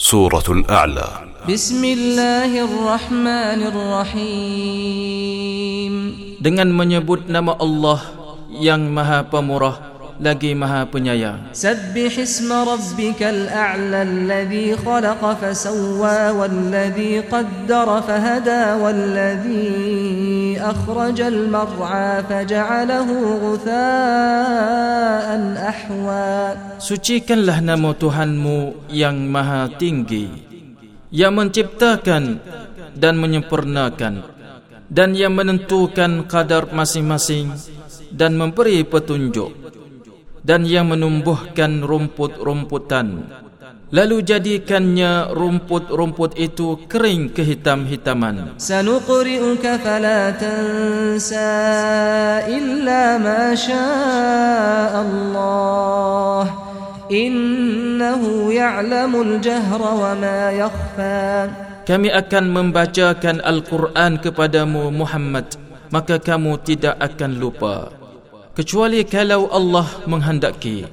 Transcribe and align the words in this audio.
سورة 0.00 0.44
الأعلى 0.48 1.08
بسم 1.48 1.80
الله 1.84 2.52
الرحمن 2.68 3.60
الرحيم 3.72 4.74
dengan 6.36 6.68
menyebut 6.68 7.24
nama 7.32 7.56
Allah 7.56 8.04
yang 8.52 8.92
Maha 8.92 9.24
Pemurah 9.24 9.89
lagi 10.21 10.53
Maha 10.53 10.85
Penyayang. 10.85 11.49
Sabbih 11.49 12.13
isma 12.13 12.61
rabbikal 12.61 13.49
a'la 13.49 14.05
alladhi 14.05 14.77
khalaqa 14.77 15.33
fa 15.41 15.49
sawwa 15.49 16.29
walladhi 16.37 17.25
qaddara 17.25 18.05
fa 18.05 18.21
hada 18.21 18.77
walladhi 18.77 20.61
akhrajal 20.61 21.49
mar'a 21.49 22.21
fa 22.21 22.45
ja'alahu 22.45 23.41
ghutha'an 23.49 24.77
ahwa. 25.57 26.53
Sucikanlah 26.77 27.65
nama 27.65 27.97
Tuhanmu 27.97 28.87
yang 28.93 29.25
Maha 29.25 29.73
Tinggi 29.73 30.29
yang 31.09 31.33
menciptakan 31.35 32.39
dan 32.93 33.17
menyempurnakan 33.17 34.23
dan 34.87 35.15
yang 35.17 35.33
menentukan 35.33 36.29
kadar 36.29 36.69
masing-masing 36.69 37.51
dan 38.11 38.35
memberi 38.35 38.83
petunjuk 38.83 39.70
dan 40.41 40.65
yang 40.65 40.89
menumbuhkan 40.89 41.85
rumput-rumputan. 41.85 43.29
Lalu 43.91 44.23
jadikannya 44.23 45.35
rumput-rumput 45.35 46.39
itu 46.39 46.79
kering 46.87 47.35
kehitam-hitaman. 47.35 48.55
Sanuqri'uka 48.55 49.83
fala 49.83 50.31
tansa 50.31 51.51
illa 52.47 53.19
ma 53.19 53.51
Allah. 54.95 56.43
Innahu 57.11 58.55
ya'lamul 58.55 59.43
jahra 59.43 59.91
wa 59.91 60.15
ma 60.15 60.55
yakhfa. 60.55 61.51
Kami 61.83 62.07
akan 62.07 62.45
membacakan 62.47 63.43
Al-Quran 63.43 64.23
kepadamu 64.23 64.87
Muhammad. 64.95 65.51
Maka 65.91 66.15
kamu 66.23 66.63
tidak 66.63 66.95
akan 66.95 67.35
lupa 67.35 67.91
kecuali 68.51 69.03
kalau 69.07 69.47
Allah 69.51 69.87
menghendaki. 70.07 70.87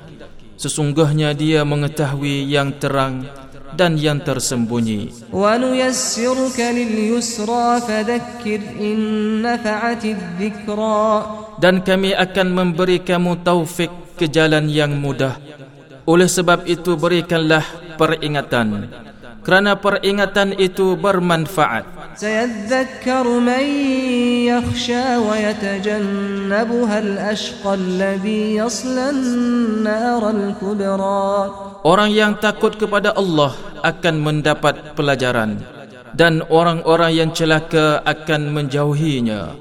Sesungguhnya 0.58 1.38
dia 1.38 1.62
mengetahui 1.62 2.42
yang 2.50 2.74
terang 2.82 3.22
dan 3.78 3.94
yang 3.94 4.18
tersembunyi. 4.18 5.30
Dan 11.58 11.74
kami 11.82 12.10
akan 12.14 12.48
memberi 12.50 12.98
kamu 13.02 13.32
taufik 13.46 13.90
ke 14.18 14.26
jalan 14.26 14.66
yang 14.66 14.98
mudah. 14.98 15.38
Oleh 16.08 16.26
sebab 16.26 16.66
itu 16.66 16.98
berikanlah 16.98 17.62
peringatan. 17.94 18.90
Kerana 19.46 19.78
peringatan 19.78 20.58
itu 20.58 20.98
bermanfaat. 20.98 21.97
سيذكر 22.17 23.25
من 23.39 23.65
يخشى 24.49 25.17
ويتجنبها 25.17 26.97
الأشقى 26.99 27.73
الذي 27.73 28.55
يصلى 28.55 29.09
النار 29.09 30.23
الكبرى 30.29 31.29
Orang 31.83 32.15
yang 32.15 32.39
takut 32.39 32.79
kepada 32.79 33.11
Allah 33.11 33.51
akan 33.83 34.15
mendapat 34.23 34.95
pelajaran 34.95 35.59
dan 36.15 36.39
orang-orang 36.47 37.11
yang 37.11 37.29
celaka 37.35 37.99
akan 38.07 38.55
menjauhinya 38.55 39.51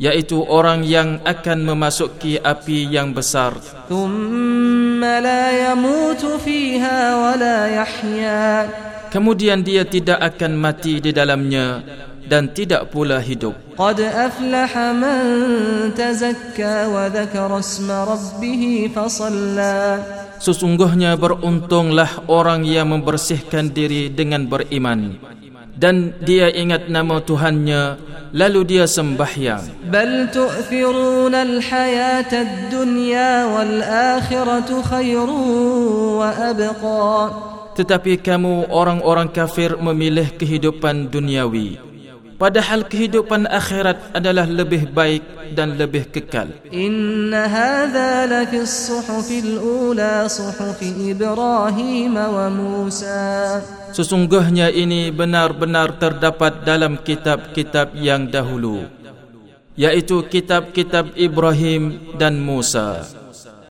yaitu 0.00 0.40
orang 0.40 0.80
yang 0.82 1.20
akan 1.22 1.62
memasuki 1.62 2.40
api 2.40 2.88
yang 2.88 3.12
besar 3.12 3.52
ثم 3.92 5.02
لا 5.04 5.72
يموت 5.72 6.24
فيها 6.40 6.98
ولا 7.20 7.58
يحيا 7.68 8.68
kemudian 9.13 9.63
dia 9.63 9.83
tidak 9.87 10.19
akan 10.19 10.57
mati 10.57 10.99
di 10.99 11.11
dalamnya 11.15 11.81
dan 12.27 12.51
tidak 12.51 12.91
pula 12.91 13.23
hidup. 13.23 13.55
Qad 13.79 14.03
aflaha 14.03 14.91
man 14.91 15.25
tazakka 15.95 16.91
wa 16.91 17.07
dzakara 17.07 17.63
isma 17.63 18.03
rabbih 18.03 18.91
fa 18.91 19.07
shalla. 19.07 19.77
Sesungguhnya 20.37 21.17
beruntunglah 21.17 22.29
orang 22.29 22.61
yang 22.61 22.93
membersihkan 22.93 23.73
diri 23.73 24.13
dengan 24.13 24.45
beriman 24.45 25.17
dan 25.77 26.17
dia 26.25 26.49
ingat 26.49 26.89
nama 26.89 27.21
Tuhannya 27.21 28.01
lalu 28.33 28.61
dia 28.65 28.85
sembahyang. 28.89 29.89
Bal 29.93 30.27
tu'thiruna 30.33 31.45
al-hayata 31.45 32.43
ad-dunya 32.43 33.45
wal-akhiratu 33.45 34.81
khairun 34.81 36.17
wa 36.17 36.33
abqa 36.33 37.56
tetapi 37.77 38.17
kamu 38.17 38.73
orang-orang 38.73 39.29
kafir 39.29 39.77
memilih 39.77 40.33
kehidupan 40.33 41.13
duniawi. 41.13 41.77
Padahal 42.37 42.85
kehidupan 42.85 43.49
akhirat 43.49 44.13
adalah 44.13 44.45
lebih 44.45 44.89
baik 44.93 45.53
dan 45.57 45.73
lebih 45.73 46.09
kekal. 46.13 46.53
inna 46.69 47.49
hadza 47.49 48.29
la 48.29 48.45
fi 48.45 48.61
as-suhufil 48.61 49.57
ula 49.57 50.29
suhufi 50.29 51.17
ibrahim 51.17 52.13
wa 52.13 52.45
musa 52.51 53.63
sesungguhnya 53.95 54.69
ini 54.69 55.09
benar-benar 55.09 55.97
terdapat 55.97 56.61
dalam 56.61 57.01
kitab-kitab 57.01 57.95
yang 57.97 58.29
dahulu 58.29 58.85
yaitu 59.77 60.25
kitab-kitab 60.25 61.13
Ibrahim 61.13 62.11
dan 62.17 62.41
Musa. 62.41 63.05